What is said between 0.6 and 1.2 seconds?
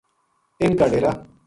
ِنھ کا ڈیرا